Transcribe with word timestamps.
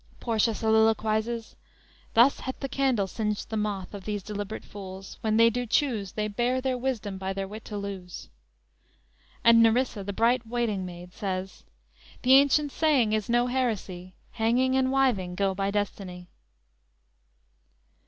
"_Portia 0.19 0.55
soliloquizes: 0.55 1.55
_"Thus 2.15 2.39
hath 2.39 2.59
the 2.59 2.67
candle 2.67 3.05
singed 3.05 3.49
the 3.49 3.55
moth 3.55 3.93
Of 3.93 4.05
these 4.05 4.23
deliberate 4.23 4.65
fools, 4.65 5.19
when 5.21 5.37
they 5.37 5.51
do 5.51 5.67
choose, 5.67 6.13
They 6.13 6.27
bare 6.27 6.59
their 6.59 6.75
wisdom 6.75 7.19
by 7.19 7.33
their 7.33 7.47
wit 7.47 7.63
to 7.65 7.77
lose."_ 7.77 8.29
And 9.43 9.61
Nerissa, 9.61 10.03
the 10.03 10.11
bright 10.11 10.47
waiting 10.47 10.87
maid, 10.87 11.13
says: 11.13 11.65
_"The 12.23 12.33
ancient 12.33 12.71
saying 12.71 13.13
is 13.13 13.29
no 13.29 13.45
heresy; 13.45 14.15
Hanging 14.31 14.75
and 14.75 14.91
wiving 14.91 15.35
go 15.35 15.53
by 15.53 15.69
destiny!" 15.69 16.29